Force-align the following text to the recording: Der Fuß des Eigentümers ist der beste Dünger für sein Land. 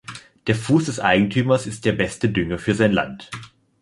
Der 0.47 0.55
Fuß 0.55 0.85
des 0.85 0.99
Eigentümers 0.99 1.67
ist 1.67 1.85
der 1.85 1.91
beste 1.91 2.27
Dünger 2.27 2.57
für 2.57 2.73
sein 2.73 2.91
Land. 2.91 3.29